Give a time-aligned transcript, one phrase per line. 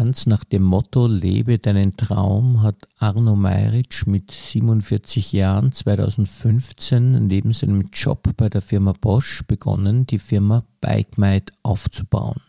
[0.00, 7.52] Ganz nach dem Motto Lebe deinen Traum hat Arno Meiritsch mit 47 Jahren 2015 neben
[7.52, 12.40] seinem Job bei der Firma Bosch begonnen, die Firma BikeMate aufzubauen.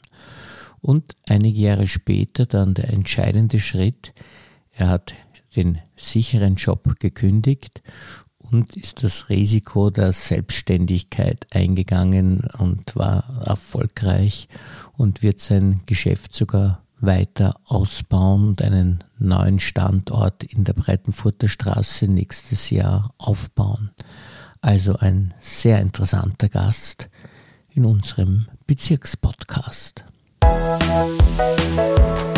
[0.80, 4.14] Und einige Jahre später dann der entscheidende Schritt,
[4.72, 5.14] er hat
[5.54, 7.82] den sicheren Job gekündigt
[8.38, 14.48] und ist das Risiko der Selbstständigkeit eingegangen und war erfolgreich
[14.96, 22.08] und wird sein Geschäft sogar weiter ausbauen und einen neuen Standort in der Breitenfurter Straße
[22.08, 23.92] nächstes Jahr aufbauen.
[24.62, 27.10] Also ein sehr interessanter Gast
[27.70, 30.06] in unserem Bezirkspodcast.
[30.44, 32.31] Musik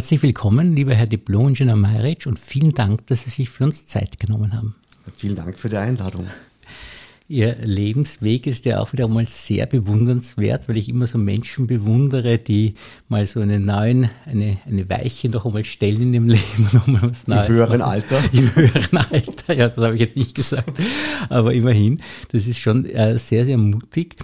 [0.00, 4.18] Herzlich willkommen, lieber Herr Diplom-Ingenieur Meiritsch, und vielen Dank, dass Sie sich für uns Zeit
[4.18, 4.74] genommen haben.
[5.14, 6.26] Vielen Dank für die Einladung.
[7.28, 12.38] Ihr Lebensweg ist ja auch wieder mal sehr bewundernswert, weil ich immer so Menschen bewundere,
[12.38, 12.76] die
[13.08, 17.02] mal so einen neuen, eine, eine Weiche noch einmal stellen in ihrem Leben, noch mal
[17.02, 17.48] was Neues.
[17.48, 17.92] Im höheren machen.
[17.92, 18.20] Alter.
[18.32, 20.80] Im höheren Alter, ja, das habe ich jetzt nicht gesagt,
[21.28, 22.00] aber immerhin,
[22.32, 24.16] das ist schon äh, sehr, sehr mutig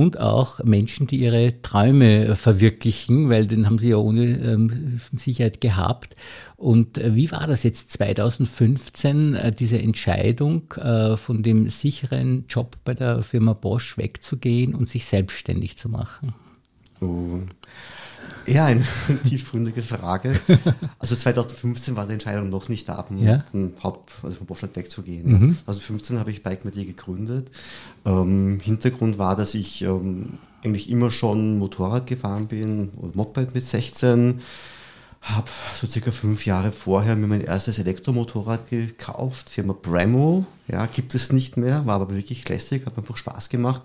[0.00, 5.60] und auch Menschen, die ihre Träume verwirklichen, weil den haben sie ja ohne ähm, Sicherheit
[5.60, 6.16] gehabt.
[6.56, 12.78] Und äh, wie war das jetzt 2015, äh, diese Entscheidung, äh, von dem sicheren Job
[12.82, 16.32] bei der Firma Bosch wegzugehen und sich selbstständig zu machen?
[17.02, 17.40] Oh.
[18.50, 18.84] Ja, eine
[19.28, 20.32] tiefgründige Frage.
[20.98, 23.44] Also 2015 war die Entscheidung noch nicht da, vom, ja?
[23.50, 25.30] vom Haupt, also vom Boschland wegzugehen.
[25.30, 25.58] Mhm.
[25.64, 27.50] 2015 habe ich Bike mit dir gegründet.
[28.04, 33.62] Ähm, Hintergrund war, dass ich ähm, eigentlich immer schon Motorrad gefahren bin und Moped mit
[33.62, 34.40] 16.
[35.22, 40.46] Habe so circa fünf Jahre vorher mir mein erstes Elektromotorrad gekauft, Firma Bremo.
[40.66, 43.82] Ja, gibt es nicht mehr, war aber wirklich lässig, hat einfach Spaß gemacht.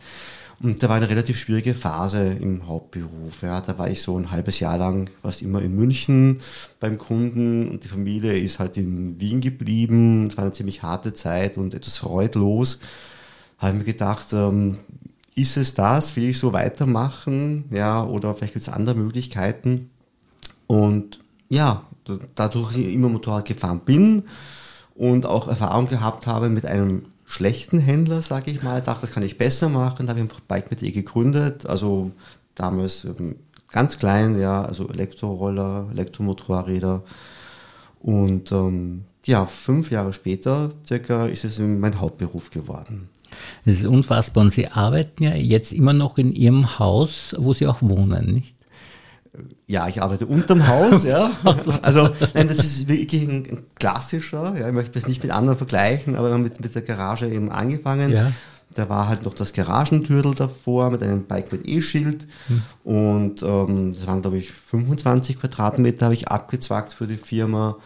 [0.62, 3.42] Und da war eine relativ schwierige Phase im Hauptberuf.
[3.42, 3.62] Ja.
[3.62, 6.40] Da war ich so ein halbes Jahr lang fast immer in München
[6.80, 10.28] beim Kunden und die Familie ist halt in Wien geblieben.
[10.28, 12.80] Es war eine ziemlich harte Zeit und etwas freudlos.
[13.58, 14.80] Habe mir gedacht, ähm,
[15.36, 16.16] ist es das?
[16.16, 17.66] Will ich so weitermachen?
[17.70, 19.90] Ja, oder vielleicht gibt es andere Möglichkeiten.
[20.68, 21.84] Und ja,
[22.36, 24.24] dadurch, dass ich immer Motorrad gefahren bin
[24.96, 29.24] und auch Erfahrung gehabt habe mit einem schlechten Händler, sage ich mal, dachte, das kann
[29.24, 32.12] ich besser machen, da habe ich einfach Bike mit E gegründet, also
[32.54, 33.38] damals ähm,
[33.72, 37.04] ganz klein, ja, also Elektroroller, Elektromotorräder.
[38.00, 43.10] Und ähm, ja, fünf Jahre später circa ist es mein Hauptberuf geworden.
[43.66, 44.44] Das ist unfassbar.
[44.44, 48.55] Und Sie arbeiten ja jetzt immer noch in Ihrem Haus, wo Sie auch wohnen, nicht?
[49.68, 51.32] Ja, ich arbeite unterm Haus, ja.
[51.82, 54.68] Also, nein, das ist wirklich ein, ein klassischer, ja.
[54.68, 57.52] Ich möchte es nicht mit anderen vergleichen, aber wir haben mit, mit der Garage eben
[57.52, 58.12] angefangen.
[58.12, 58.32] Ja.
[58.74, 62.28] Da war halt noch das Garagentürtel davor mit einem Bike mit E-Schild.
[62.48, 62.62] Hm.
[62.84, 67.78] Und ähm, das waren, glaube ich, 25 Quadratmeter habe ich abgezwackt für die Firma.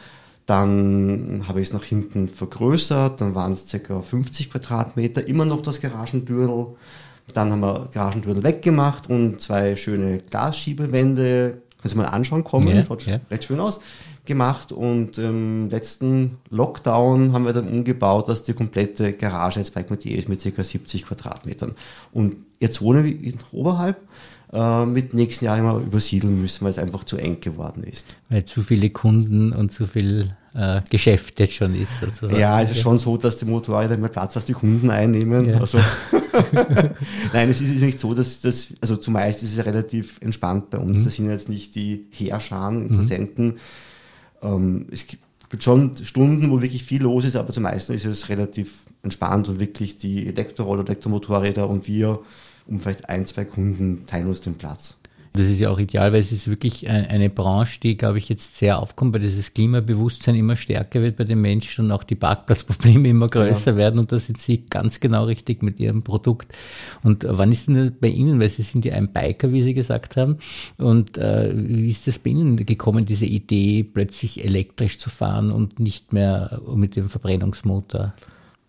[0.47, 4.01] Dann habe ich es nach hinten vergrößert, dann waren es ca.
[4.01, 6.75] 50 Quadratmeter, immer noch das Garagentürtel.
[7.33, 12.85] Dann haben wir Garagentür weggemacht und zwei schöne Glasschiebewände, kannst du mal anschauen kommen, yeah,
[12.85, 13.19] schaut yeah.
[13.29, 13.81] recht schön aus,
[14.25, 19.85] gemacht und im letzten Lockdown haben wir dann umgebaut, dass die komplette Garage jetzt bei
[19.89, 20.63] Metier ist mit ca.
[20.63, 21.75] 70 Quadratmetern.
[22.13, 23.97] Und jetzt wohnen wir oberhalb
[24.53, 28.15] äh, mit nächsten Jahr immer übersiedeln müssen, weil es einfach zu eng geworden ist.
[28.29, 31.99] Weil zu viele Kunden und zu viel äh, Geschäft jetzt schon ist.
[31.99, 32.39] Sozusagen.
[32.39, 35.49] Ja, es ist schon so, dass die Motorräder mehr Platz als die Kunden einnehmen.
[35.49, 35.59] Ja.
[35.59, 35.79] Also,
[37.33, 40.77] Nein, es ist, ist, nicht so, dass das, also zumeist ist es relativ entspannt bei
[40.77, 41.01] uns.
[41.01, 41.03] Mhm.
[41.03, 43.47] Das sind jetzt nicht die Heerscharen, Interessenten.
[43.47, 43.57] Mhm.
[44.41, 48.83] Ähm, es gibt schon Stunden, wo wirklich viel los ist, aber zumeist ist es relativ
[49.01, 52.19] entspannt und wirklich die Elektroroller, Elektromotorräder und wir
[52.67, 54.98] um vielleicht ein, zwei Kunden teilen uns den Platz.
[55.33, 58.57] Das ist ja auch ideal, weil es ist wirklich eine Branche, die, glaube ich, jetzt
[58.57, 63.09] sehr aufkommt, weil dieses Klimabewusstsein immer stärker wird bei den Menschen und auch die Parkplatzprobleme
[63.09, 63.77] immer größer ja.
[63.77, 63.99] werden.
[63.99, 66.53] Und da sind Sie ganz genau richtig mit Ihrem Produkt.
[67.03, 70.17] Und wann ist denn bei Ihnen, weil Sie sind ja ein Biker, wie Sie gesagt
[70.17, 70.37] haben,
[70.77, 75.79] und äh, wie ist das bei Ihnen gekommen, diese Idee, plötzlich elektrisch zu fahren und
[75.79, 78.13] nicht mehr mit dem Verbrennungsmotor?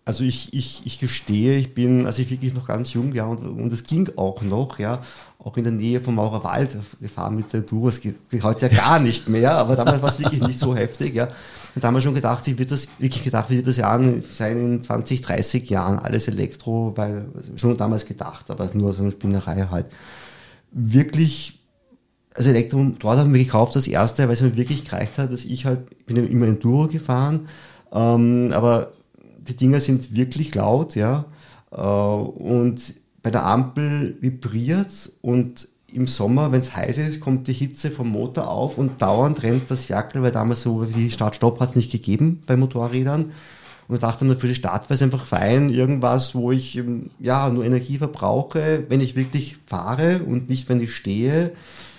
[0.03, 3.37] Also ich, ich, ich gestehe, ich bin, als ich wirklich noch ganz jung, ja, und,
[3.45, 5.01] und es ging auch noch, ja,
[5.37, 7.89] auch in der Nähe vom Maurerwald gefahren mit der Tour.
[7.89, 11.13] Es geht heute ja gar nicht mehr, aber damals war es wirklich nicht so heftig,
[11.13, 11.27] ja.
[11.75, 14.81] Und damals schon gedacht, wie wird das, wirklich gedacht, wie wird das Jahr sein in
[14.81, 19.85] 20, 30 Jahren, alles Elektro, weil, schon damals gedacht, aber nur so eine Spinnerei halt.
[20.71, 21.59] Wirklich
[22.33, 25.65] also Elektromotorrad haben wir gekauft, das erste, weil es mir wirklich gereicht hat, dass ich
[25.65, 27.47] halt, bin ja immer Enduro gefahren,
[27.91, 28.93] ähm, aber
[29.47, 31.25] die Dinger sind wirklich laut, ja,
[31.71, 32.81] äh, und
[33.23, 38.09] bei der Ampel vibriert's und im Sommer, wenn es heiß ist, kommt die Hitze vom
[38.09, 41.91] Motor auf und dauernd rennt das Jackel, weil damals so wie Start-Stopp hat es nicht
[41.91, 43.31] gegeben bei Motorrädern.
[43.87, 47.09] Und ich dachte mir, für die Stadt wäre es einfach fein, irgendwas, wo ich ähm,
[47.19, 51.51] ja nur Energie verbrauche, wenn ich wirklich fahre und nicht, wenn ich stehe.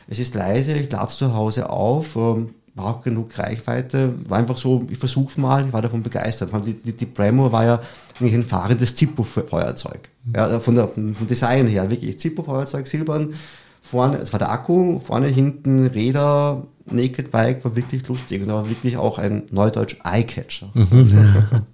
[0.08, 4.38] Es ist leise, ich lade es zu Hause auf, ähm, war auch genug Reichweite, war
[4.38, 6.50] einfach so, ich versuch's mal, ich war davon begeistert.
[6.66, 7.80] Die, die, die Bremo war ja
[8.18, 10.08] eigentlich ein fahrendes Zippo-Feuerzeug.
[10.34, 13.34] Ja, von der, vom Design her, wirklich Zippo-Feuerzeug, silbern,
[13.82, 18.68] vorne, es war der Akku, vorne, hinten Räder, Naked Bike, war wirklich lustig und war
[18.68, 20.70] wirklich auch ein Neudeutsch Eyecatcher.
[20.74, 21.10] Mhm.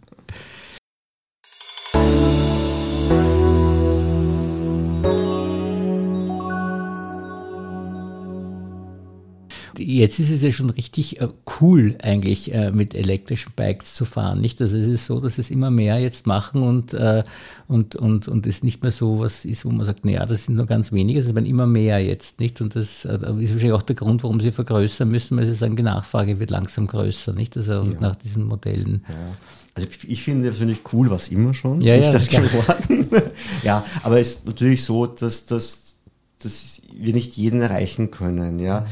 [9.79, 11.29] jetzt ist es ja schon richtig äh,
[11.61, 14.61] cool eigentlich äh, mit elektrischen Bikes zu fahren, nicht?
[14.61, 17.25] Also es ist so, dass es immer mehr jetzt machen und äh,
[17.67, 20.57] und und und es nicht mehr so was ist, wo man sagt, naja, das sind
[20.57, 22.61] nur ganz wenige, es werden immer mehr jetzt, nicht?
[22.61, 25.77] Und das äh, ist wahrscheinlich auch der Grund, warum sie vergrößern müssen, weil sie sagen,
[25.77, 27.57] die Nachfrage wird langsam größer, nicht?
[27.57, 28.01] Also ja.
[28.01, 29.05] nach diesen Modellen.
[29.09, 29.15] Ja.
[29.75, 31.81] Also ich finde persönlich cool, was immer schon.
[31.81, 33.07] Ja, ja, das geworden.
[33.63, 35.88] ja, aber es ist natürlich so, dass das
[36.43, 38.61] dass wir nicht jeden erreichen können.
[38.61, 38.87] Ja.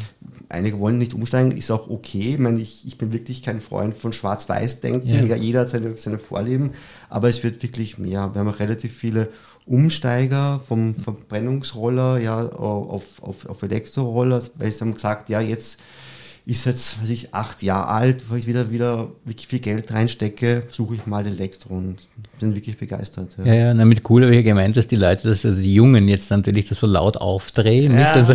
[0.48, 2.34] Einige wollen nicht umsteigen, ist auch okay.
[2.34, 5.08] Ich, meine, ich, ich bin wirklich kein Freund von Schwarz-Weiß-Denken.
[5.08, 5.22] Ja.
[5.22, 5.36] ja.
[5.36, 6.70] jeder hat seine, seine Vorlieben,
[7.08, 8.34] aber es wird wirklich mehr.
[8.34, 9.28] Wir haben auch relativ viele
[9.64, 15.80] Umsteiger vom Verbrennungsroller ja, auf, auf, auf Elektroroller, weil sie haben gesagt, ja, jetzt
[16.46, 20.62] ist jetzt, weiß ich, acht Jahre alt, wo ich wieder, wieder wirklich viel Geld reinstecke,
[20.68, 21.96] suche ich mal Elektro und
[22.38, 23.36] bin wirklich begeistert.
[23.38, 25.60] Ja, ja, ja na, mit cool habe ich ja gemeint, dass die Leute, dass also
[25.60, 27.98] die Jungen jetzt natürlich das so laut aufdrehen.
[27.98, 28.12] Ja.
[28.12, 28.34] Also,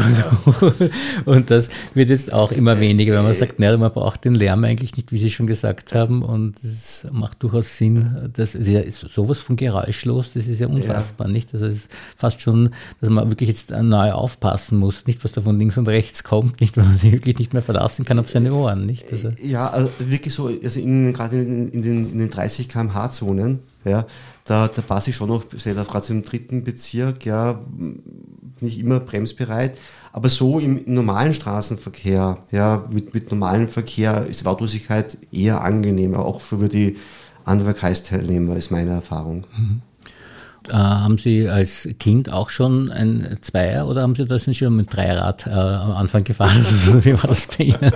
[1.25, 4.65] und das wird jetzt auch immer weniger, wenn man sagt, naja, man braucht den Lärm
[4.65, 6.21] eigentlich nicht, wie Sie schon gesagt haben.
[6.21, 8.29] Und es macht durchaus Sinn.
[8.33, 11.33] Das ist sowas von geräuschlos, das ist ja unfassbar, ja.
[11.33, 11.53] nicht?
[11.53, 15.39] Also es ist fast schon, dass man wirklich jetzt neu aufpassen muss, nicht was da
[15.39, 18.19] von links und rechts kommt, nicht, weil man sich wirklich nicht mehr verlassen lassen kann
[18.19, 19.11] auf seine Ohren, nicht?
[19.11, 23.59] Also ja, also wirklich so, also in, gerade in, in, den, in den 30 km/h-Zonen,
[23.85, 24.05] ja,
[24.45, 28.01] da, da passe ich schon noch, gerade im dritten Bezirk, ja, bin
[28.61, 29.77] ich immer bremsbereit.
[30.13, 36.15] Aber so im, im normalen Straßenverkehr, ja, mit, mit normalem Verkehr ist Lautlosigkeit eher angenehm,
[36.15, 36.97] auch für die
[37.45, 39.45] anderen Verkehrsteilnehmer, ist meine Erfahrung.
[39.57, 39.81] Mhm.
[40.69, 44.95] Äh, haben Sie als Kind auch schon ein Zweier oder haben Sie das schon mit
[44.95, 46.65] Dreirad äh, am Anfang gefahren?
[46.71, 47.79] Also, wie war das bei Ihnen?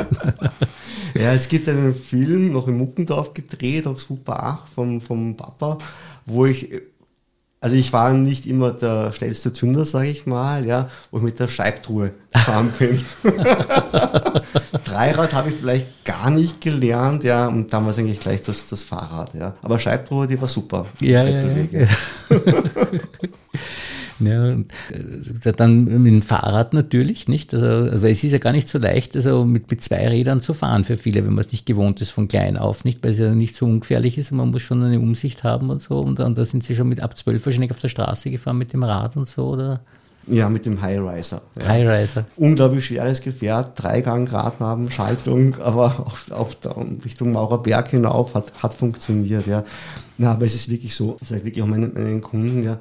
[1.15, 5.77] ja, es gibt einen Film, noch in Muckendorf gedreht, auf Super 8 vom, vom Papa,
[6.25, 6.69] wo ich
[7.61, 11.39] also ich war nicht immer der schnellste Zünder, sage ich mal, ja, wo ich mit
[11.39, 13.03] der Scheibtruhe gefahren bin.
[14.85, 18.67] Dreirad habe ich vielleicht gar nicht gelernt, ja, und dann war es eigentlich gleich das,
[18.67, 19.55] das Fahrrad, ja.
[19.63, 20.85] Aber Scheibtruhe, die war super.
[21.01, 21.87] Ja, ja, ja.
[24.19, 27.53] Ja, äh, dann mit dem Fahrrad natürlich, nicht?
[27.53, 30.53] Also, weil es ist ja gar nicht so leicht, also mit, mit zwei Rädern zu
[30.53, 33.03] fahren für viele, wenn man es nicht gewohnt ist von klein auf, nicht?
[33.03, 35.81] Weil es ja nicht so ungefährlich ist und man muss schon eine Umsicht haben und
[35.81, 35.99] so.
[35.99, 38.71] Und dann da sind sie schon mit ab zwölf wahrscheinlich auf der Straße gefahren mit
[38.71, 39.81] dem Rad und so, oder?
[40.27, 41.41] Ja, mit dem High Riser.
[41.59, 41.67] Ja.
[41.67, 42.25] High Riser.
[42.35, 46.51] Unglaublich schweres Gefährt, Dreigang, Radnaben, Schaltung, aber auch, auch
[47.03, 49.63] Richtung Maurerberg hinauf hat, hat funktioniert, ja.
[50.17, 52.79] Na, aber es ist wirklich so, ich sage wirklich auch meinen, meinen Kunden, ja,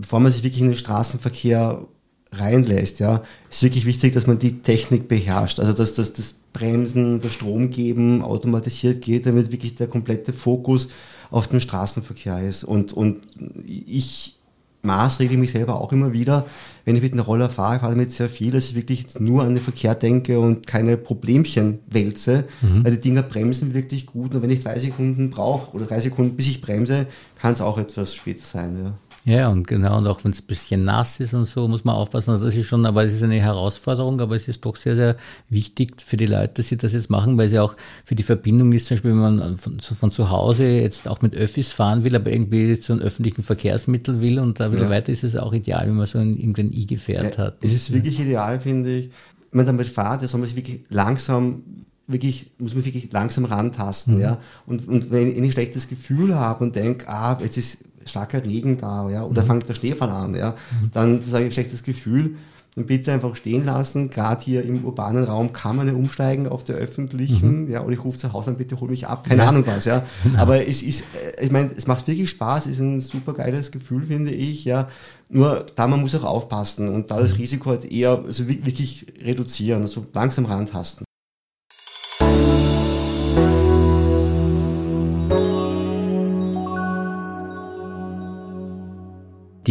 [0.00, 1.86] bevor man sich wirklich in den Straßenverkehr
[2.32, 5.58] reinlässt, ja, ist wirklich wichtig, dass man die Technik beherrscht.
[5.58, 10.88] Also dass, dass das Bremsen, das Stromgeben automatisiert geht, damit wirklich der komplette Fokus
[11.30, 12.64] auf den Straßenverkehr ist.
[12.64, 13.20] Und, und
[13.66, 14.36] ich
[14.82, 16.46] maßregle mich selber auch immer wieder,
[16.84, 19.54] wenn ich mit einem Roller fahre, fahre damit sehr viel, dass ich wirklich nur an
[19.54, 22.84] den Verkehr denke und keine Problemchen wälze, mhm.
[22.84, 26.34] weil die Dinger bremsen wirklich gut und wenn ich drei Sekunden brauche oder drei Sekunden
[26.34, 27.06] bis ich bremse,
[27.38, 28.78] kann es auch etwas später sein.
[28.82, 28.94] Ja.
[29.24, 31.94] Ja, und genau, und auch wenn es ein bisschen nass ist und so, muss man
[31.94, 32.30] aufpassen.
[32.30, 35.16] Also das ist schon, aber es ist eine Herausforderung, aber es ist doch sehr, sehr
[35.50, 38.22] wichtig für die Leute, dass sie das jetzt machen, weil es ja auch für die
[38.22, 42.02] Verbindung ist, zum Beispiel, wenn man von, von zu Hause jetzt auch mit Öffis fahren
[42.02, 44.90] will, aber irgendwie zu einem öffentlichen Verkehrsmittel will und da wieder ja.
[44.90, 47.58] weiter ist es auch ideal, wenn man so ein, irgendein I-Gefährt ja, hat.
[47.62, 49.10] Es ist wirklich ideal, finde ich.
[49.50, 51.62] Wenn man damit fährt, soll man sich wirklich langsam
[52.06, 54.20] wirklich, muss man wirklich langsam rantasten, mhm.
[54.20, 54.38] ja.
[54.66, 58.78] Und, und wenn ich ein schlechtes Gefühl habe und denke, ah, jetzt ist starker Regen
[58.78, 59.46] da, ja, oder mhm.
[59.46, 60.90] fängt der Schneefall an, ja, mhm.
[60.92, 62.36] dann sage ich schlechtes Gefühl,
[62.76, 64.10] dann bitte einfach stehen lassen.
[64.10, 67.70] Gerade hier im urbanen Raum kann man ja umsteigen auf der öffentlichen, mhm.
[67.70, 69.48] ja, oder ich rufe zu Hause an, bitte hol mich ab, keine ja.
[69.48, 70.04] Ahnung was, ja.
[70.22, 70.38] Genau.
[70.38, 74.04] Aber es ist, äh, ich meine, es macht wirklich Spaß, ist ein super geiles Gefühl,
[74.04, 74.88] finde ich, ja.
[75.28, 77.36] Nur da man muss auch aufpassen und da das mhm.
[77.36, 81.04] Risiko halt eher also wirklich reduzieren, also langsam rantasten.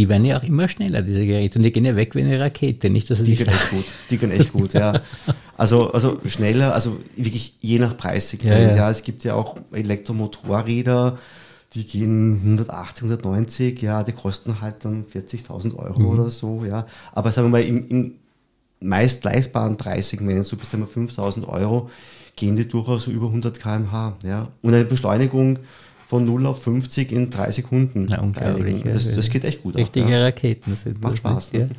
[0.00, 1.58] Die werden ja auch immer schneller, diese Geräte.
[1.58, 3.10] Und die gehen ja weg wie eine Rakete, nicht?
[3.10, 3.84] Dass die gehen echt gut.
[4.08, 4.94] Die gehen echt gut, ja.
[5.58, 8.54] Also, also schneller, also wirklich je nach Preissegment.
[8.54, 8.76] Ja, ja.
[8.76, 11.18] ja, es gibt ja auch Elektromotorräder,
[11.74, 16.08] die gehen 180, 190, ja, die kosten halt dann 40.000 Euro mhm.
[16.08, 16.86] oder so, ja.
[17.12, 18.14] Aber sagen wir mal, im, im
[18.80, 21.90] meist leistbaren Preissegment, so bis einmal 5.000 Euro,
[22.36, 24.48] gehen die durchaus so über 100 kmh, ja.
[24.62, 25.58] Und eine Beschleunigung
[26.10, 28.08] von 0 auf 50 in drei Sekunden.
[28.08, 28.82] Ja, unglaublich.
[28.82, 29.76] Das, das, geht echt gut.
[29.76, 30.24] Richtige auch, ja.
[30.24, 31.52] Raketen sind Macht Spaß.
[31.52, 31.76] Nicht, ja.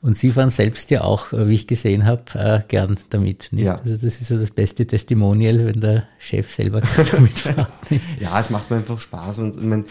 [0.00, 3.48] Und Sie fahren selbst ja auch, wie ich gesehen habe, äh, gern damit.
[3.52, 3.66] Nicht?
[3.66, 3.74] Ja.
[3.74, 7.68] Also das ist ja das beste Testimonial, wenn der Chef selber damit fährt.
[8.18, 9.40] ja, es macht mir einfach Spaß.
[9.40, 9.84] Und ich meine,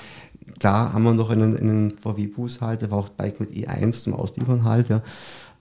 [0.57, 4.15] klar haben wir noch einen, einen VW-Bus halt, der war auch Bike mit E1 zum
[4.15, 5.03] Ausliefern halt, ja.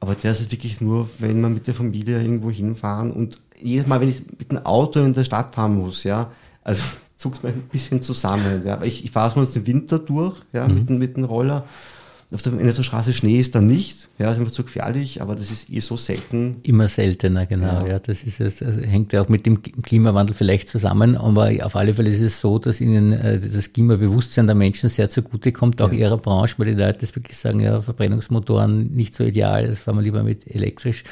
[0.01, 3.87] Aber der ist halt wirklich nur, wenn man mit der Familie irgendwo hinfahren und jedes
[3.87, 6.31] Mal, wenn ich mit dem Auto in der Stadt fahren muss, ja,
[6.65, 6.81] also
[7.19, 8.63] zuckt mir ein bisschen zusammen.
[8.65, 8.83] Ja.
[8.83, 10.75] Ich, ich fahre sonst den Winter durch ja, mhm.
[10.75, 11.67] mit, mit dem Roller.
[12.31, 14.11] Auf der, wenn der Straße Schnee ist, dann nicht.
[14.19, 16.59] Ja, ist einfach zu gefährlich, aber das ist eh so selten.
[16.63, 17.87] Immer seltener, genau.
[17.87, 18.63] Ja, ja das ist es.
[18.63, 22.39] Also hängt ja auch mit dem Klimawandel vielleicht zusammen, aber auf alle Fälle ist es
[22.39, 26.01] so, dass ihnen äh, das Klimabewusstsein der Menschen sehr zugute kommt, auch ja.
[26.01, 29.97] ihrer Branche, weil die Leute das wirklich sagen, ja, Verbrennungsmotoren nicht so ideal, das fahren
[29.97, 31.05] wir lieber mit elektrisch.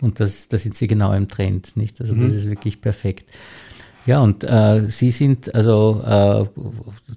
[0.00, 2.00] Und das, da sind sie genau im Trend, nicht?
[2.00, 2.22] Also mhm.
[2.26, 3.30] das ist wirklich perfekt.
[4.06, 6.44] Ja, und äh, Sie sind also äh,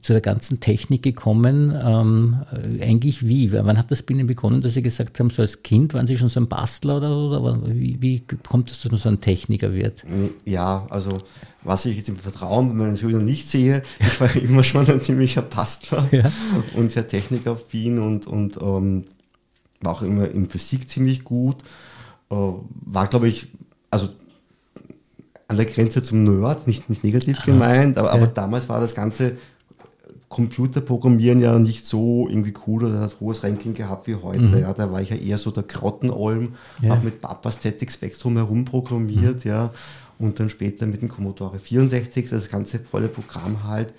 [0.01, 2.37] zu der ganzen Technik gekommen, ähm,
[2.81, 3.51] eigentlich wie?
[3.51, 6.17] Wann hat das bei Ihnen begonnen, dass Sie gesagt haben, so als Kind waren Sie
[6.17, 9.71] schon so ein Bastler oder, oder wie, wie kommt es, dass man so ein Techniker
[9.71, 10.03] wird?
[10.45, 11.19] Ja, also
[11.63, 15.01] was ich jetzt im Vertrauen bei meinen Schülern nicht sehe, ich war immer schon ein
[15.01, 16.31] ziemlicher Bastler ja.
[16.75, 19.05] und sehr technikaffin und, und ähm,
[19.81, 21.57] war auch immer in Physik ziemlich gut.
[22.31, 23.47] Äh, war, glaube ich,
[23.91, 24.09] also
[25.49, 29.33] an der Grenze zum Nerd, nicht, nicht negativ gemeint, aber, aber damals war das ganze
[30.29, 34.41] Computerprogrammieren ja nicht so irgendwie cool oder hat hohes Ranking gehabt wie heute.
[34.41, 34.59] Mhm.
[34.59, 36.91] Ja, da war ich ja eher so der Grottenolm, ja.
[36.91, 39.51] habe mit Papa Static Spectrum herumprogrammiert, mhm.
[39.51, 39.71] ja,
[40.19, 43.91] und dann später mit dem Commodore 64, das ganze volle Programm halt.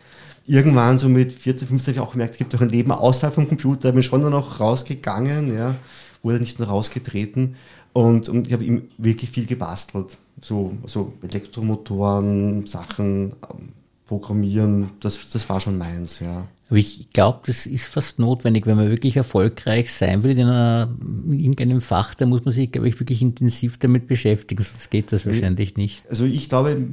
[0.47, 3.35] Irgendwann so mit 14, 15 habe ich auch gemerkt, es gibt auch ein Leben außerhalb
[3.35, 5.75] vom Computer, bin schon dann auch rausgegangen, ja,
[6.23, 7.57] wurde nicht nur rausgetreten
[7.93, 13.73] und, und ich habe ihm wirklich viel gebastelt so, so Elektromotoren, Sachen ähm,
[14.07, 16.49] programmieren, das, das war schon meins, ja.
[16.69, 20.95] Aber ich glaube, das ist fast notwendig, wenn man wirklich erfolgreich sein will in, einer,
[21.27, 25.11] in irgendeinem Fach, da muss man sich, glaube ich, wirklich intensiv damit beschäftigen, sonst geht
[25.11, 26.05] das wahrscheinlich nicht.
[26.09, 26.89] Also ich glaube,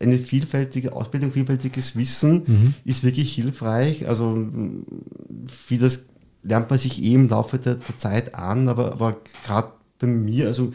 [0.00, 2.74] eine vielfältige Ausbildung, vielfältiges Wissen mhm.
[2.84, 4.08] ist wirklich hilfreich.
[4.08, 4.48] Also
[5.46, 6.09] vieles
[6.42, 9.68] lernt man sich eh im Laufe der, der Zeit an, aber, aber gerade
[9.98, 10.72] bei mir, also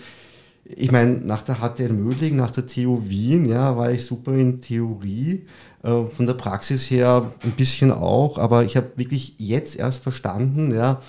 [0.65, 4.61] ich meine, nach der HTL Mödling, nach der TU Wien, ja, war ich super in
[4.61, 5.45] Theorie,
[5.83, 10.73] äh, von der Praxis her ein bisschen auch, aber ich habe wirklich jetzt erst verstanden,
[10.73, 11.01] ja,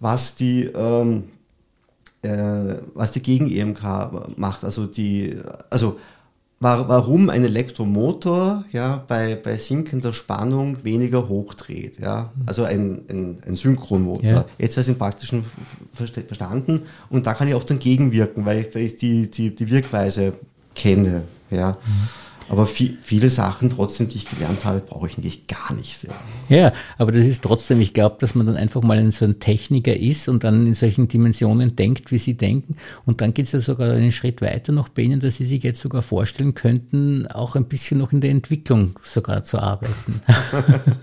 [0.00, 1.24] was die, ähm,
[2.22, 4.64] äh, was die Gegen-EMK macht.
[4.64, 5.36] Also die,
[5.70, 5.98] also
[6.62, 11.98] warum ein Elektromotor ja, bei, bei sinkender Spannung weniger hochdreht.
[11.98, 12.30] Ja?
[12.46, 14.30] Also ein, ein, ein Synchronmotor.
[14.30, 14.44] Ja.
[14.58, 15.44] Jetzt habe ich den praktischen
[15.92, 19.70] verstanden und da kann ich auch dann gegenwirken, weil ich, weil ich die, die, die
[19.70, 20.34] Wirkweise
[20.74, 21.22] kenne.
[21.50, 21.72] Ja?
[21.72, 22.08] Mhm.
[22.52, 25.96] Aber viel, viele Sachen trotzdem, die ich gelernt habe, brauche ich eigentlich gar nicht.
[25.96, 26.10] Sehr.
[26.50, 29.96] Ja, aber das ist trotzdem, ich glaube, dass man dann einfach mal so ein Techniker
[29.96, 32.76] ist und dann in solchen Dimensionen denkt, wie sie denken.
[33.06, 35.62] Und dann geht es ja sogar einen Schritt weiter noch bei Ihnen, dass Sie sich
[35.62, 40.20] jetzt sogar vorstellen könnten, auch ein bisschen noch in der Entwicklung sogar zu arbeiten.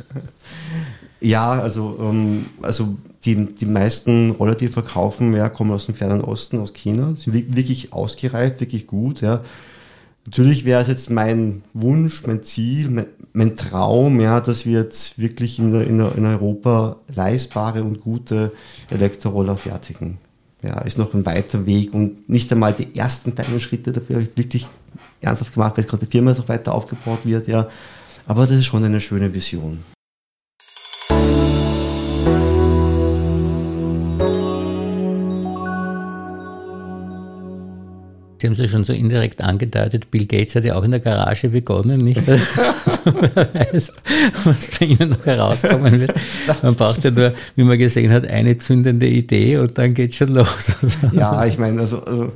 [1.19, 5.95] ja, also, ähm, also die, die meisten Roller, die wir verkaufen, ja, kommen aus dem
[5.95, 9.41] fernen Osten, aus China, sind wirklich ausgereift, wirklich gut, ja.
[10.25, 15.59] Natürlich wäre es jetzt mein Wunsch, mein Ziel, mein, Traum, ja, dass wir jetzt wirklich
[15.59, 18.51] in, in, in Europa leistbare und gute
[18.89, 20.17] Elektroroller fertigen.
[20.61, 24.25] Ja, ist noch ein weiter Weg und nicht einmal die ersten kleinen Schritte dafür habe
[24.25, 24.67] ich wirklich
[25.21, 27.67] ernsthaft gemacht, weil gerade die Firma noch weiter aufgebaut wird, ja.
[28.27, 29.79] Aber das ist schon eine schöne Vision.
[38.39, 40.99] Sie haben es ja schon so indirekt angedeutet, Bill Gates hat ja auch in der
[40.99, 42.23] Garage begonnen, nicht?
[42.85, 43.93] Also, wer weiß,
[44.43, 46.13] was bei Ihnen noch herauskommen wird.
[46.61, 50.33] Man braucht ja nur, wie man gesehen hat, eine zündende Idee und dann geht schon
[50.33, 50.71] los.
[51.11, 52.31] Ja, ich meine, also, also,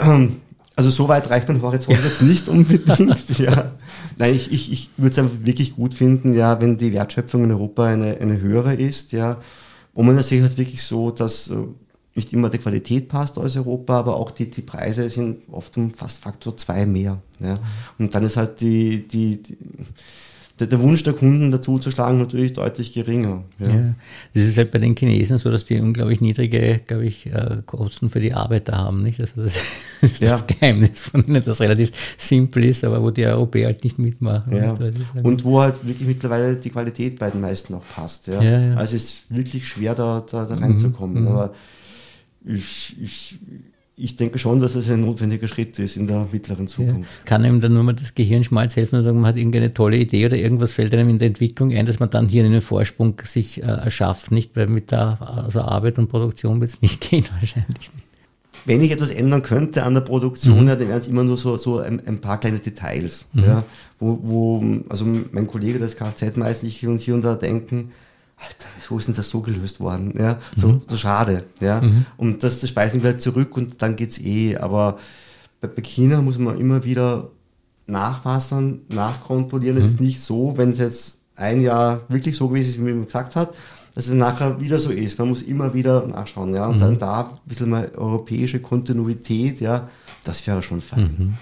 [0.00, 0.40] ähm,
[0.76, 3.72] also so weit reicht mein Horizont jetzt nicht unbedingt, ja.
[4.18, 7.52] Nein, ich, ich, ich würde es einfach wirklich gut finden, ja, wenn die Wertschöpfung in
[7.52, 9.38] Europa eine, eine höhere ist, ja.
[9.92, 11.54] Und man sieht halt wirklich so, dass äh,
[12.14, 15.92] nicht immer die Qualität passt aus Europa, aber auch die, die Preise sind oft um
[15.92, 17.20] fast Faktor zwei mehr.
[17.40, 17.58] Ja.
[17.98, 19.56] Und dann ist halt die, die, die
[20.60, 23.42] der, der, Wunsch der Kunden dazu zu schlagen natürlich deutlich geringer.
[23.58, 23.66] Ja.
[23.66, 23.94] ja.
[24.34, 28.08] das ist halt bei den Chinesen so, dass die unglaublich niedrige, glaube ich, äh, Kosten
[28.08, 29.02] für die Arbeiter haben.
[29.02, 29.20] Nicht?
[29.20, 29.56] Also das
[30.00, 30.30] ist ja.
[30.30, 34.54] das Geheimnis von ihnen, das relativ simpel ist, aber wo die Europäer halt nicht mitmachen.
[34.54, 34.78] Ja.
[34.78, 34.94] Halt
[35.24, 38.28] Und wo halt wirklich mittlerweile die Qualität bei den meisten auch passt.
[38.28, 38.40] Ja.
[38.40, 41.22] ja also es ist wirklich schwer, da, da, da reinzukommen.
[41.22, 41.28] Mhm.
[41.28, 41.52] Aber
[42.44, 43.38] ich, ich,
[43.96, 47.10] ich denke schon, dass es ein notwendiger Schritt ist in der mittleren Zukunft.
[47.10, 47.24] Ja.
[47.24, 50.36] Kann einem dann nur mal das Gehirnschmalz helfen oder man hat irgendeine tolle Idee oder
[50.36, 53.66] irgendwas fällt einem in der Entwicklung ein, dass man dann hier einen Vorsprung sich äh,
[53.66, 54.56] erschafft, nicht?
[54.56, 57.90] Weil mit der also Arbeit und Produktion wird es nicht gehen wahrscheinlich.
[58.66, 60.68] Wenn ich etwas ändern könnte an der Produktion, mhm.
[60.68, 63.42] ja, dann wären es immer nur so, so ein, ein paar kleine Details, mhm.
[63.42, 63.64] ja,
[64.00, 67.92] wo, wo, also mein Kollege, das Kfz-Meister, ich hier und hier und da denken,
[68.44, 70.14] Alter, wieso ist denn das so gelöst worden?
[70.18, 70.82] Ja, so, mhm.
[70.88, 71.46] so schade.
[71.60, 72.06] Ja, mhm.
[72.16, 74.56] und das, das speisen wir halt zurück und dann geht's eh.
[74.56, 74.98] Aber
[75.60, 77.30] bei, bei China muss man immer wieder
[77.86, 79.78] nachfassen, nachkontrollieren.
[79.78, 80.06] Es ist mhm.
[80.06, 83.54] nicht so, wenn es jetzt ein Jahr wirklich so gewesen ist, wie man gesagt hat,
[83.94, 85.18] dass es nachher wieder so ist.
[85.18, 86.66] Man muss immer wieder nachschauen, ja.
[86.66, 86.80] Und mhm.
[86.80, 89.88] dann da ein bisschen mal europäische Kontinuität, ja,
[90.24, 91.02] das wäre schon fein.
[91.02, 91.34] Mhm.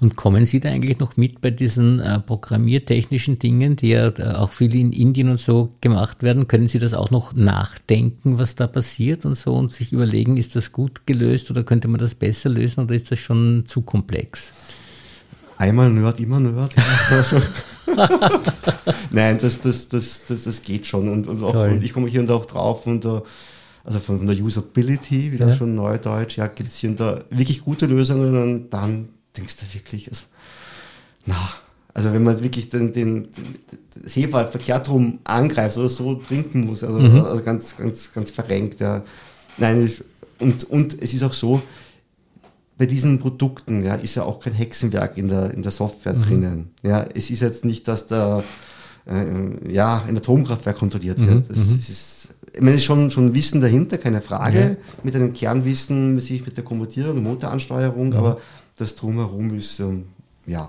[0.00, 4.34] Und kommen Sie da eigentlich noch mit bei diesen äh, programmiertechnischen Dingen, die ja äh,
[4.34, 6.48] auch viel in Indien und so gemacht werden?
[6.48, 10.56] Können Sie das auch noch nachdenken, was da passiert und so und sich überlegen, ist
[10.56, 14.52] das gut gelöst oder könnte man das besser lösen oder ist das schon zu komplex?
[15.56, 16.74] Einmal Nerd, immer Nerd.
[19.10, 21.08] Nein, das, das, das, das, das geht schon.
[21.08, 23.22] Und, und, auch, und ich komme hier und da auch drauf und uh,
[23.84, 25.56] also von der Usability, wieder ja.
[25.56, 29.74] schon Neudeutsch, ja, gibt es hier und da wirklich gute Lösungen und dann denkst du
[29.74, 30.24] wirklich, also,
[31.26, 31.52] na,
[31.94, 36.84] also wenn man wirklich den, den, den Hefe verkehrt rum angreift oder so trinken muss,
[36.84, 37.20] also, mhm.
[37.20, 39.02] also ganz, ganz, ganz verrenkt, ja.
[39.58, 40.02] Nein, ich,
[40.38, 41.62] und, und es ist auch so,
[42.78, 46.22] bei diesen Produkten ja, ist ja auch kein Hexenwerk in der, in der Software mhm.
[46.22, 46.70] drinnen.
[46.82, 48.42] Ja, es ist jetzt nicht, dass da
[49.06, 51.26] äh, ja, ein Atomkraftwerk kontrolliert mhm.
[51.28, 51.50] wird.
[51.50, 51.76] Das, mhm.
[51.76, 54.76] ist, ich meine, schon, schon Wissen dahinter, keine Frage, ja.
[55.02, 58.16] mit einem Kernwissen, sich mit der Kommutierung, Motoransteuerung, mhm.
[58.16, 58.38] aber
[58.76, 60.04] das drumherum ist, ähm,
[60.46, 60.68] ja.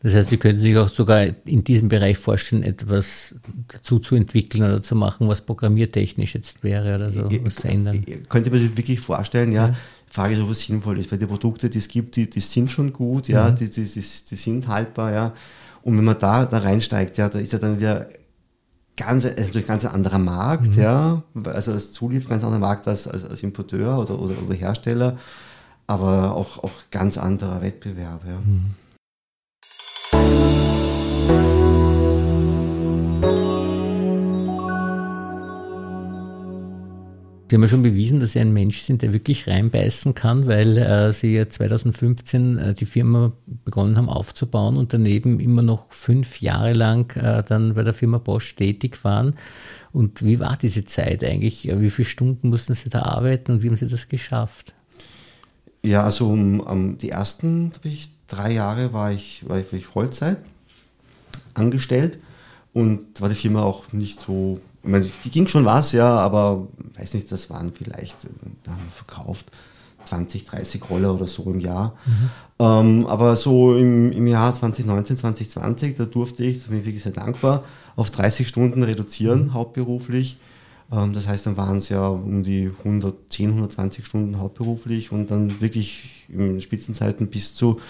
[0.00, 3.34] Das heißt, Sie könnten sich auch sogar in diesem Bereich vorstellen, etwas
[3.66, 8.04] dazu zu entwickeln oder zu machen, was programmiertechnisch jetzt wäre oder so, was zu ändern.
[8.28, 9.68] Könnte man sich wirklich vorstellen, ja.
[9.68, 9.76] ja.
[10.10, 12.70] Frage ist, ob es sinnvoll ist, weil die Produkte, die es gibt, die, die sind
[12.70, 13.56] schon gut, ja, mhm.
[13.56, 15.32] die, die, die, die sind haltbar, ja.
[15.82, 18.06] Und wenn man da, da reinsteigt, ja, da ist ja dann wieder
[18.96, 20.82] ganz, also natürlich ganz ein anderer Markt, mhm.
[20.82, 25.16] ja, also als Zulieferer ganz anderer Markt als, als, als Importeur oder, oder, oder Hersteller
[25.88, 28.20] aber auch, auch ganz anderer Wettbewerb.
[28.24, 28.38] Ja.
[28.44, 28.74] Mhm.
[37.48, 40.76] Sie haben ja schon bewiesen, dass Sie ein Mensch sind, der wirklich reinbeißen kann, weil
[40.76, 43.32] äh, Sie ja 2015 äh, die Firma
[43.64, 48.18] begonnen haben aufzubauen und daneben immer noch fünf Jahre lang äh, dann bei der Firma
[48.18, 49.34] Bosch tätig waren.
[49.92, 51.64] Und wie war diese Zeit eigentlich?
[51.72, 54.74] Wie viele Stunden mussten Sie da arbeiten und wie haben Sie das geschafft?
[55.82, 60.42] Ja, also um, um, die ersten ich, drei Jahre war ich, war ich Vollzeit
[61.54, 62.18] angestellt
[62.74, 66.68] und war die Firma auch nicht so, ich meine, die ging schon was, ja, aber
[66.96, 68.24] weiß nicht, das waren vielleicht,
[68.62, 69.50] da haben wir verkauft
[70.04, 71.96] 20, 30 Roller oder so im Jahr.
[72.06, 72.30] Mhm.
[72.60, 77.02] Ähm, aber so im, im Jahr 2019, 2020, da durfte ich, da bin ich wirklich
[77.02, 77.64] sehr dankbar,
[77.96, 79.54] auf 30 Stunden reduzieren, mhm.
[79.54, 80.38] hauptberuflich.
[80.90, 85.60] Ähm, das heißt, dann waren es ja um die 110, 120 Stunden hauptberuflich und dann
[85.60, 87.80] wirklich in Spitzenzeiten bis zu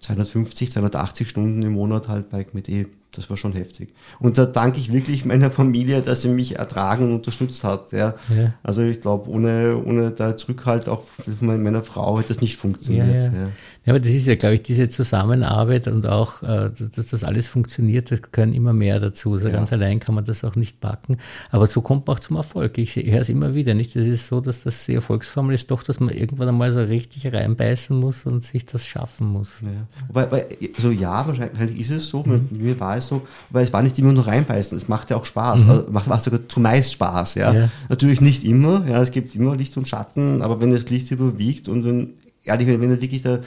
[0.00, 3.94] 250, 280 Stunden im Monat halt Bike mit E das war schon heftig.
[4.20, 7.90] Und da danke ich wirklich meiner Familie, dass sie mich ertragen und unterstützt hat.
[7.92, 8.14] Ja.
[8.28, 8.52] ja.
[8.62, 11.04] Also ich glaube, ohne, ohne da Rückhalt auch
[11.38, 13.08] von meiner Frau hätte das nicht funktioniert.
[13.08, 13.48] Ja, ja.
[13.86, 13.92] ja.
[13.92, 18.10] aber das ist ja, glaube ich, diese Zusammenarbeit und auch, äh, dass das alles funktioniert,
[18.10, 19.32] das gehören immer mehr dazu.
[19.32, 21.16] Also ganz allein kann man das auch nicht backen.
[21.50, 22.76] Aber so kommt man auch zum Erfolg.
[22.76, 23.96] Ich, höre es immer wieder, nicht?
[23.96, 27.32] Das ist so, dass das die Erfolgsformel ist doch, dass man irgendwann einmal so richtig
[27.32, 29.62] reinbeißen muss und sich das schaffen muss.
[29.62, 29.68] Ja.
[30.08, 32.22] Wobei, weil, also ja, wahrscheinlich ist es so.
[32.22, 32.48] Mhm.
[32.50, 35.64] Mir war so, weil es war nicht immer nur reinbeißen, es macht ja auch Spaß,
[35.64, 35.70] mhm.
[35.70, 37.52] also macht, macht sogar zumeist Spaß, ja?
[37.52, 37.68] ja.
[37.88, 41.68] Natürlich nicht immer, ja, es gibt immer Licht und Schatten, aber wenn das Licht überwiegt
[41.68, 43.40] und wenn, ehrlich, wenn du wirklich da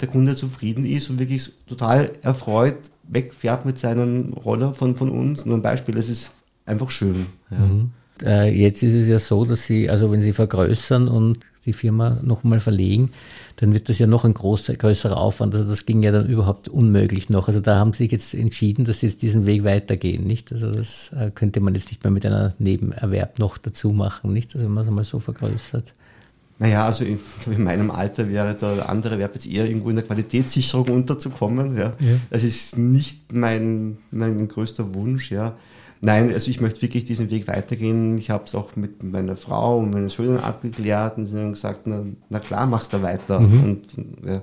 [0.00, 5.44] der Kunde zufrieden ist und wirklich total erfreut wegfährt mit seinem Roller von, von uns.
[5.44, 6.30] Nur ein Beispiel, das ist
[6.64, 7.26] einfach schön.
[7.50, 7.58] Ja.
[7.58, 7.90] Mhm.
[8.22, 12.18] Äh, jetzt ist es ja so, dass Sie, also wenn Sie vergrößern und die Firma
[12.22, 13.12] nochmal verlegen,
[13.56, 15.54] dann wird das ja noch ein großer, größerer Aufwand.
[15.54, 17.48] Also das ging ja dann überhaupt unmöglich noch.
[17.48, 20.52] Also da haben Sie sich jetzt entschieden, dass Sie jetzt diesen Weg weitergehen, nicht?
[20.52, 24.54] Also das äh, könnte man jetzt nicht mehr mit einer Nebenerwerb noch dazu machen, nicht?
[24.54, 25.94] Also wenn man es einmal so vergrößert.
[26.58, 30.04] Naja, also in, in, meinem Alter wäre der andere Verb jetzt eher irgendwo in der
[30.04, 31.74] Qualitätssicherung unterzukommen.
[31.76, 31.94] Ja.
[31.98, 32.16] ja.
[32.28, 35.56] Das ist nicht mein, mein größter Wunsch, ja.
[36.02, 38.16] Nein, also ich möchte wirklich diesen Weg weitergehen.
[38.16, 41.86] Ich habe es auch mit meiner Frau und meinen Söhnen abgeklärt und sie haben gesagt,
[41.86, 43.40] na, na klar, machst du weiter.
[43.40, 43.64] Mhm.
[43.64, 43.82] Und,
[44.26, 44.42] ja.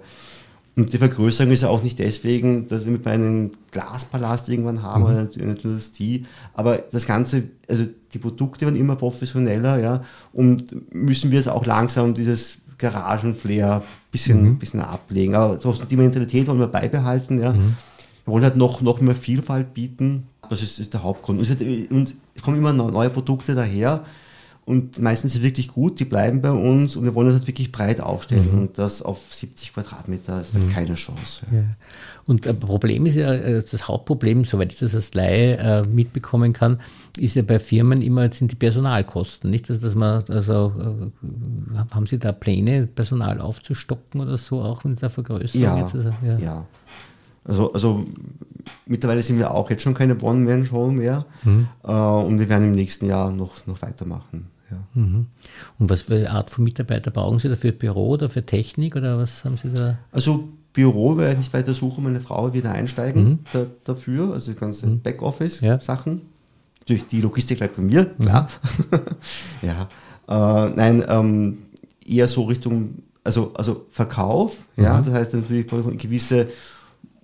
[0.76, 5.02] und die Vergrößerung ist ja auch nicht deswegen, dass wir mit meinem Glaspalast irgendwann haben,
[5.02, 5.08] mhm.
[5.08, 11.32] oder eine Dynastie, aber das Ganze, also die Produkte werden immer professioneller, ja, und müssen
[11.32, 14.60] wir es auch langsam dieses Garagenflair bisschen, mhm.
[14.60, 15.34] bisschen ablegen.
[15.34, 15.58] Aber
[15.90, 17.54] die Mentalität wollen wir beibehalten, ja.
[17.54, 17.76] Mhm.
[18.26, 21.40] Wir wollen halt noch, noch mehr Vielfalt bieten das ist, ist der Hauptgrund.
[21.40, 24.04] Und es kommen immer neue Produkte daher
[24.68, 27.48] und meistens sind sie wirklich gut, die bleiben bei uns und wir wollen das halt
[27.48, 28.60] wirklich breit aufstellen mhm.
[28.60, 30.68] und das auf 70 Quadratmeter ist mhm.
[30.68, 31.46] keine Chance.
[31.54, 31.64] Ja.
[32.28, 36.52] Und das Problem ist ja, äh, das Hauptproblem, soweit ich das als Laie äh, mitbekommen
[36.52, 36.82] kann,
[37.18, 39.70] ist ja bei Firmen immer sind die Personalkosten, nicht?
[39.70, 44.92] Also, dass man, also äh, haben Sie da Pläne, Personal aufzustocken oder so, auch wenn
[44.92, 46.10] es da Vergrößerung ja, jetzt ist?
[46.22, 46.38] Ja.
[46.40, 46.68] ja.
[47.48, 48.06] Also, also
[48.86, 51.68] mittlerweile sind wir auch jetzt schon keine One-Man-Show mehr mhm.
[51.84, 54.48] äh, und wir werden im nächsten Jahr noch, noch weitermachen.
[54.70, 54.78] Ja.
[54.94, 55.28] Mhm.
[55.80, 58.96] Und was für eine Art von Mitarbeiter brauchen Sie da für Büro oder für Technik
[58.96, 59.98] oder was haben Sie da?
[60.12, 63.40] Also Büro werde ich nicht weiter suchen, meine Frau wieder einsteigen mhm.
[63.54, 65.02] da, dafür, also die ganzen mhm.
[65.02, 66.14] Backoffice-Sachen.
[66.14, 66.22] Ja.
[66.86, 68.24] Durch die Logistik bleibt bei mir, mhm.
[68.24, 68.50] klar.
[69.62, 69.90] ja.
[70.28, 71.58] Äh, nein, ähm,
[72.06, 75.06] eher so Richtung, also, also Verkauf, ja, mhm.
[75.06, 76.48] das heißt natürlich gewisse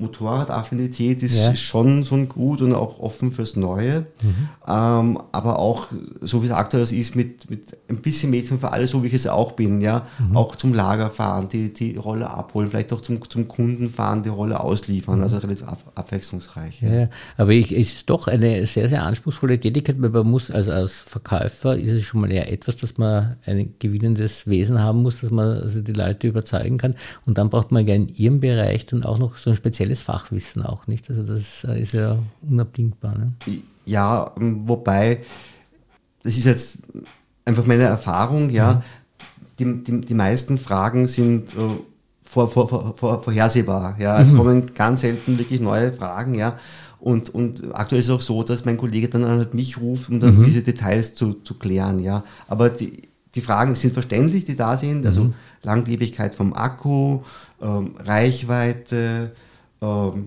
[0.03, 1.55] Motorradaffinität ist ja.
[1.55, 4.05] schon, schon gut und auch offen fürs Neue.
[4.21, 4.49] Mhm.
[4.67, 5.87] Ähm, aber auch,
[6.21, 9.13] so wie es aktuell ist, mit, mit ein bisschen Mädchen für alle, so wie ich
[9.13, 10.05] es auch bin, ja.
[10.19, 10.37] Mhm.
[10.37, 14.29] Auch zum Lager fahren, die, die Rolle abholen, vielleicht auch zum, zum Kunden fahren, die
[14.29, 15.17] Rolle ausliefern.
[15.17, 15.23] Mhm.
[15.23, 16.81] Also relativ ab, abwechslungsreich.
[16.81, 16.93] Ja.
[16.93, 17.09] ja.
[17.37, 20.99] aber ich, es ist doch eine sehr, sehr anspruchsvolle Tätigkeit, weil man muss, also als
[20.99, 25.31] Verkäufer ist es schon mal eher etwas, dass man ein gewinnendes Wesen haben muss, dass
[25.31, 26.95] man also die Leute überzeugen kann.
[27.25, 30.01] Und dann braucht man ja in ihrem Bereich dann auch noch so ein spezielles spezielles
[30.01, 31.09] Fachwissen auch nicht.
[31.09, 33.17] Also das äh, ist ja unabdingbar.
[33.17, 33.33] Ne?
[33.85, 35.19] Ja, wobei,
[36.23, 36.77] das ist jetzt
[37.45, 38.75] einfach meine Erfahrung, ja.
[38.75, 38.81] Mhm.
[39.59, 41.77] Die, die, die meisten Fragen sind äh,
[42.23, 43.95] vor, vor, vor, vorhersehbar.
[43.99, 44.19] Ja.
[44.19, 44.37] Es mhm.
[44.37, 46.57] kommen ganz selten wirklich neue Fragen, ja.
[46.99, 50.21] Und, und aktuell ist es auch so, dass mein Kollege dann halt mich ruft, um
[50.21, 50.45] dann mhm.
[50.45, 52.23] diese Details zu, zu klären, ja.
[52.47, 53.01] Aber die,
[53.35, 55.33] die Fragen sind verständlich, die da sind, also mhm.
[55.63, 57.21] Langlebigkeit vom Akku,
[57.61, 59.52] ähm, Reichweite, ähm,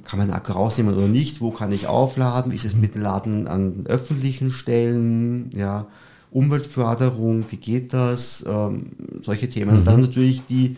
[0.05, 3.03] kann man Akku rausnehmen oder nicht, wo kann ich aufladen, wie ist es mit dem
[3.03, 5.87] Laden an öffentlichen Stellen, ja,
[6.31, 8.91] Umweltförderung, wie geht das, ähm,
[9.23, 9.73] solche Themen.
[9.73, 9.79] Mhm.
[9.79, 10.77] Und dann natürlich die,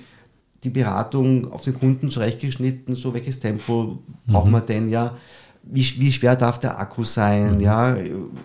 [0.63, 4.33] die Beratung auf den Kunden zurechtgeschnitten, so welches Tempo mhm.
[4.33, 5.17] braucht man denn, ja,
[5.65, 7.61] wie, wie schwer darf der Akku sein, mhm.
[7.61, 7.97] ja,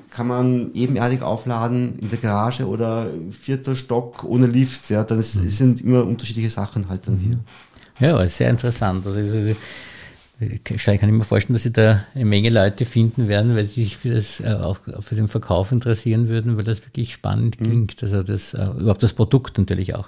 [0.09, 5.49] kann man ebenerdig aufladen in der Garage oder vierter Stock ohne Lift, ja, das mhm.
[5.49, 7.39] sind immer unterschiedliche Sachen halt dann hier.
[7.99, 9.05] Ja, sehr interessant.
[9.05, 9.19] Also,
[10.39, 13.97] kann ich mir vorstellen, dass Sie da eine Menge Leute finden werden, weil sie sich
[13.97, 17.63] für das äh, auch für den Verkauf interessieren würden, weil das wirklich spannend mhm.
[17.65, 18.03] klingt.
[18.03, 20.07] Also das äh, überhaupt das Produkt natürlich auch.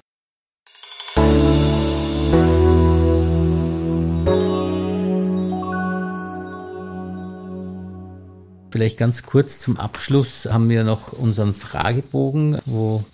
[8.71, 13.05] Vielleicht ganz kurz zum Abschluss haben wir noch unseren Fragebogen, wo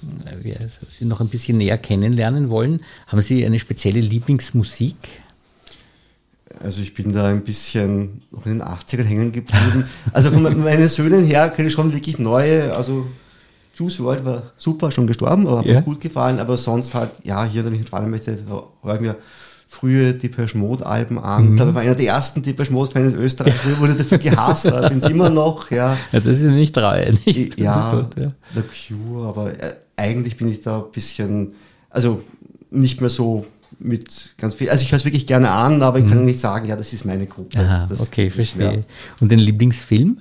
[0.42, 0.58] wir
[0.90, 2.82] Sie noch ein bisschen näher kennenlernen wollen.
[3.06, 4.96] Haben Sie eine spezielle Lieblingsmusik?
[6.60, 9.86] Also ich bin da ein bisschen noch in den 80ern hängen geblieben.
[10.12, 13.08] Also von meinen Söhnen her kenne ich schon wirklich neue, also
[13.76, 15.82] Juice World war super, schon gestorben, aber yeah.
[15.82, 18.38] gut gefallen, aber sonst halt, ja, hier, wenn ich entfallen möchte,
[18.84, 19.16] höre ich mir
[19.68, 21.52] frühe Depeche Mode Alben an.
[21.52, 21.58] Mhm.
[21.58, 24.90] Da war einer der ersten Depeche Mode Fans in Österreich, früher wurde dafür gehasst, da
[24.90, 25.98] bin ich immer noch, ja.
[26.12, 27.60] Ja, das ist ja nicht treu, nicht?
[27.60, 31.54] Ja, gut, ja, The Cure, aber äh, eigentlich bin ich da ein bisschen,
[31.90, 32.22] also
[32.70, 33.46] nicht mehr so
[33.80, 34.70] mit ganz viel.
[34.70, 36.26] Also ich höre es wirklich gerne an, aber ich kann mhm.
[36.26, 37.60] nicht sagen, ja, das ist meine Gruppe.
[37.60, 38.74] Aha, das, okay, verstehe.
[38.74, 38.84] Ja.
[39.20, 40.18] Und den Lieblingsfilm?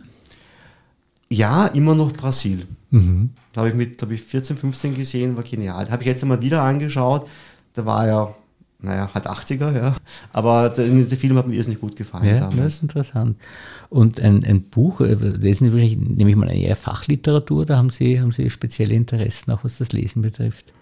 [1.31, 2.67] Ja, immer noch Brasil.
[2.91, 3.31] Mhm.
[3.53, 5.91] Da habe ich mit, glaube ich, 14, 15 gesehen, war genial.
[5.91, 7.27] Habe ich jetzt einmal wieder angeschaut.
[7.75, 8.35] Da war ja,
[8.81, 9.97] naja, halt 80er, ja.
[10.33, 12.27] Aber der, der Film hat mir irrsinnig gut gefallen.
[12.27, 12.57] Ja, damals.
[12.57, 13.37] das ist interessant.
[13.89, 17.91] Und ein, ein Buch, äh, lesen Sie wahrscheinlich, nehme ich mal eher Fachliteratur, da haben
[17.91, 20.73] Sie, haben Sie spezielle Interessen, auch was das Lesen betrifft?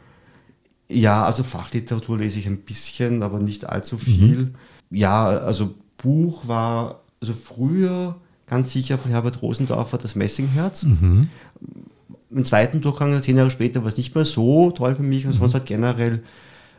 [0.88, 4.38] Ja, also Fachliteratur lese ich ein bisschen, aber nicht allzu viel.
[4.38, 4.54] Mhm.
[4.90, 10.84] Ja, also Buch war also früher ganz sicher von Herbert Rosendorfer das Messingherz.
[10.84, 11.28] Mhm.
[12.30, 15.26] Im zweiten Durchgang, zehn Jahre später, war es nicht mehr so toll für mich.
[15.26, 15.38] Und mhm.
[15.38, 16.22] sonst hat generell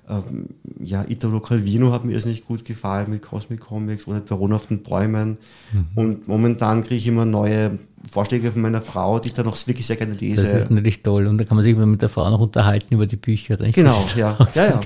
[0.10, 0.48] ähm,
[0.80, 4.66] ja, Italo Calvino hat mir es nicht gut gefallen mit Cosmic Comics oder Baron auf
[4.66, 5.38] den Bäumen.
[5.72, 5.88] Mhm.
[5.96, 7.78] Und momentan kriege ich immer neue
[8.10, 10.42] Vorschläge von meiner Frau, die ich dann noch wirklich sehr gerne lese.
[10.42, 11.28] Das ist natürlich toll.
[11.28, 13.58] Und da kann man sich mit der Frau noch unterhalten über die Bücher.
[13.58, 13.76] Nicht?
[13.76, 14.36] Genau, ja.
[14.56, 14.80] ja, ja.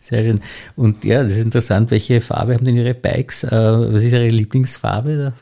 [0.00, 0.40] Sehr schön.
[0.76, 1.90] Und ja, das ist interessant.
[1.90, 3.42] Welche Farbe haben denn Ihre Bikes?
[3.44, 5.32] Äh, was ist Ihre Lieblingsfarbe?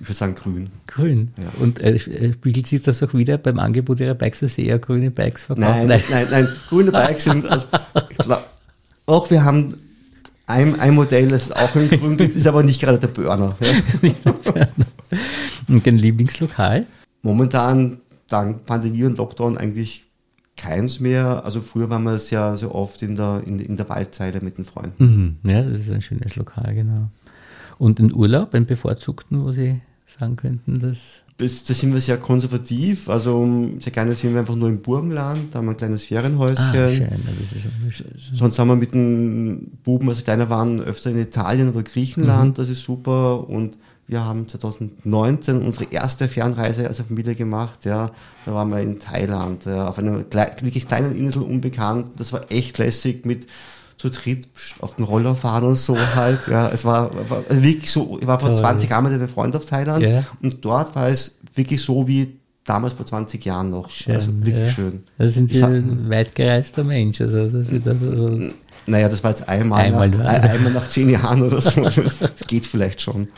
[0.00, 0.70] Ich würde sagen grün.
[0.86, 1.32] Grün.
[1.36, 1.50] Ja.
[1.60, 4.78] Und äh, äh, spiegelt sich das auch wieder beim Angebot Ihrer Bikes, dass Sie eher
[4.78, 5.86] grüne Bikes verkaufen?
[5.86, 6.48] Nein, nein, nein, nein.
[6.68, 7.66] grüne Bikes sind, also,
[8.18, 8.48] glaub,
[9.06, 9.74] auch wir haben
[10.46, 13.56] ein, ein Modell, das auch in grün gibt, ist aber nicht gerade der Burner.
[13.60, 13.68] Ja.
[14.02, 14.86] nicht der Burner.
[15.68, 16.86] Und dein Lieblingslokal?
[17.22, 20.04] Momentan, dank Pandemie und Lockdown, eigentlich
[20.56, 21.44] keins mehr.
[21.44, 24.58] Also früher waren wir es ja so oft in der, in, in der Waldzeile mit
[24.58, 25.38] den Freunden.
[25.42, 25.50] Mhm.
[25.50, 27.10] Ja, das ist ein schönes Lokal, genau.
[27.78, 31.22] Und den Urlaub, einen bevorzugten, wo Sie sagen könnten, dass.
[31.36, 33.08] Das, da sind wir sehr konservativ.
[33.08, 36.58] Also sehr gerne sind wir einfach nur im Burgenland, da haben wir ein kleines Ferienhäuschen.
[36.58, 37.08] Ah, schön.
[37.10, 38.06] Das ist schön.
[38.34, 42.54] Sonst haben wir mit den Buben, also kleiner waren, öfter in Italien oder Griechenland, mhm.
[42.54, 43.48] das ist super.
[43.48, 47.84] Und wir haben 2019 unsere erste Fernreise als Familie gemacht.
[47.84, 48.10] Ja,
[48.46, 52.12] da waren wir in Thailand, ja, auf einer wirklich kleinen Insel unbekannt.
[52.16, 53.46] Das war echt lässig mit
[53.98, 54.48] zu dritt
[54.80, 56.46] auf den Roller fahren und so halt.
[56.48, 58.58] Ja, es war, war also wirklich so, ich war vor Toll.
[58.58, 60.24] 20 Jahren mit einem Freund auf Thailand yeah.
[60.40, 63.90] und dort war es wirklich so wie damals vor 20 Jahren noch.
[63.90, 64.70] Schön, also wirklich ja.
[64.70, 65.04] schön.
[65.18, 67.20] Da sind Sie ein weit gereister Mensch.
[67.20, 68.38] Also das ist also
[68.86, 70.48] naja, das war jetzt einmal, einmal, nach, also.
[70.48, 71.82] einmal nach zehn Jahren oder so.
[71.82, 73.28] Das geht vielleicht schon.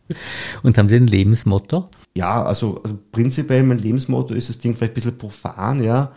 [0.62, 1.88] Und haben Sie ein Lebensmotto?
[2.16, 6.10] Ja, also, also prinzipiell mein Lebensmotto ist das Ding vielleicht ein bisschen profan, ja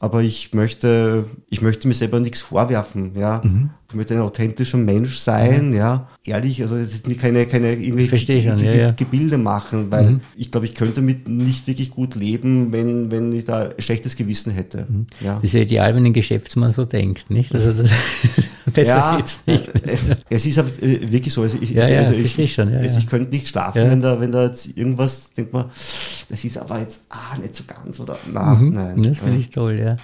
[0.00, 3.42] aber ich möchte, ich möchte mir selber nichts vorwerfen, ja.
[3.42, 3.70] Mhm.
[3.88, 5.76] Ich möchte ein authentischer Mensch sein, mhm.
[5.76, 6.08] ja.
[6.24, 8.90] Ehrlich, also es ist keine, keine irgendwelche schon, ja, ja.
[8.92, 10.20] Gebilde machen, weil mhm.
[10.36, 14.14] ich glaube, ich könnte damit nicht wirklich gut leben, wenn, wenn ich da ein schlechtes
[14.14, 14.86] Gewissen hätte.
[14.88, 15.06] Mhm.
[15.20, 15.36] Ja.
[15.36, 17.52] Das ist ja ideal, wenn ein Geschäftsmann so denkt, nicht?
[17.52, 17.90] Also das,
[18.72, 19.68] besser ja, geht's nicht.
[19.68, 21.42] Äh, äh, es ist aber äh, wirklich so.
[21.42, 24.20] Also ich, ja, also ich, ich, schon, ja, ich, ich könnte nicht schlafen, wenn da,
[24.20, 25.66] wenn da jetzt irgendwas, denkt man,
[26.28, 28.74] das ist aber jetzt ah, nicht so ganz oder na, mhm.
[28.74, 29.02] nein.
[29.02, 29.96] Das finde ich toll, ja.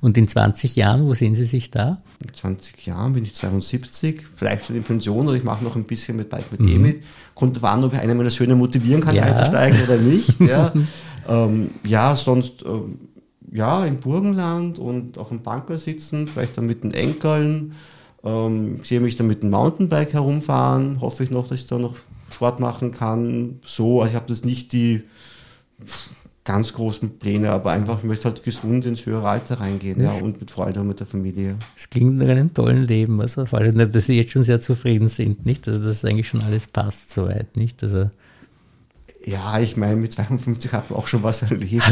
[0.00, 2.02] Und in 20 Jahren, wo sehen Sie sich da?
[2.24, 5.84] In 20 Jahren bin ich 72, vielleicht schon in Pension oder ich mache noch ein
[5.84, 6.82] bisschen mit Bike mit mhm.
[6.82, 7.02] mit.
[7.34, 9.24] Kommt warten, ob ich einen meiner Söhne motivieren kann, ja.
[9.24, 10.40] einzusteigen oder nicht.
[10.40, 10.72] Ja,
[11.28, 12.98] ähm, ja sonst ähm,
[13.52, 17.74] ja, im Burgenland und auf dem Banker sitzen, vielleicht dann mit den Enkeln.
[18.24, 21.00] Ähm, sehe mich dann mit dem Mountainbike herumfahren.
[21.00, 21.96] Hoffe ich noch, dass ich da noch
[22.32, 23.60] Sport machen kann.
[23.64, 25.02] So, also ich habe das nicht die
[26.44, 30.40] ganz großen Pläne, aber einfach, ich möchte halt gesund ins höhere Alter reingehen ja, und
[30.40, 31.56] mit Freude und mit der Familie.
[31.76, 35.08] Es klingt nach einem tollen Leben, also vor allem, dass Sie jetzt schon sehr zufrieden
[35.08, 35.68] sind, nicht?
[35.68, 37.82] Also, dass eigentlich schon alles passt soweit, nicht?
[37.82, 38.10] Also,
[39.26, 41.82] ja, ich meine, mit 52 hat man auch schon was erlebt.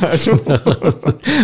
[0.00, 0.40] also,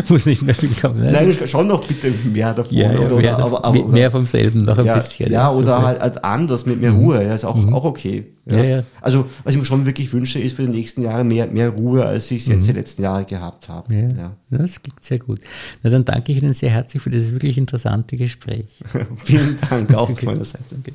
[0.08, 1.00] Muss nicht mehr viel kommen.
[1.00, 1.12] Ne?
[1.12, 2.76] Nein, schon noch bitte mehr davon.
[2.76, 5.30] Ja, ja, oder, mehr, aber, aber, mehr vom selben noch ein ja, bisschen.
[5.30, 7.00] Ja, oder halt anders, mit mehr mhm.
[7.00, 7.24] Ruhe.
[7.24, 7.74] Ja, ist auch, mhm.
[7.74, 8.32] auch okay.
[8.46, 8.64] Ja.
[8.64, 11.70] Ja, Also, was ich mir schon wirklich wünsche, ist für die nächsten Jahre mehr, mehr
[11.70, 12.66] Ruhe, als ich es jetzt mhm.
[12.66, 13.94] die letzten Jahre gehabt habe.
[13.94, 14.08] Ja.
[14.08, 14.36] Ja.
[14.50, 15.40] Das klingt sehr gut.
[15.82, 18.66] Na, dann danke ich Ihnen sehr herzlich für dieses wirklich interessante Gespräch.
[19.24, 20.76] Vielen Dank auch von meiner Seite.
[20.78, 20.94] Okay.